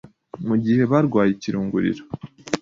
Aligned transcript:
mu 0.47 0.55
gihe 0.63 0.81
barwaye 0.91 1.29
ikirungurira, 1.33 2.01